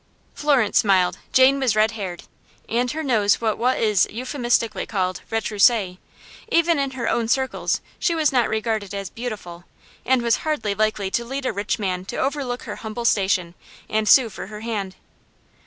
Florence 0.33 0.79
smiled. 0.79 1.19
Jane 1.31 1.59
was 1.59 1.75
red 1.75 1.91
haired, 1.91 2.23
and 2.67 2.89
her 2.89 3.03
nose 3.03 3.39
was 3.39 3.55
what 3.57 3.77
is 3.77 4.07
euphemistically 4.09 4.87
called 4.87 5.21
retrousse. 5.29 5.99
Even 6.51 6.79
in 6.79 6.89
her 6.97 7.07
own 7.07 7.27
circles 7.27 7.81
she 7.99 8.15
was 8.15 8.31
not 8.31 8.49
regarded 8.49 8.95
as 8.95 9.11
beautiful, 9.11 9.63
and 10.03 10.23
was 10.23 10.37
hardly 10.37 10.73
likely 10.73 11.11
to 11.11 11.23
lead 11.23 11.45
a 11.45 11.53
rich 11.53 11.77
man 11.77 12.03
to 12.05 12.17
overlook 12.17 12.63
her 12.63 12.77
humble 12.77 13.05
station, 13.05 13.53
and 13.87 14.09
sue 14.09 14.27
for 14.31 14.47
her 14.47 14.61
hand. 14.61 14.95